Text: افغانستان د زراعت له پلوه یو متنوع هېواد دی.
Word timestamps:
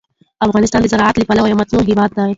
افغانستان 0.45 0.79
د 0.81 0.85
زراعت 0.93 1.15
له 1.17 1.25
پلوه 1.29 1.47
یو 1.49 1.59
متنوع 1.61 1.83
هېواد 1.89 2.11
دی. 2.17 2.29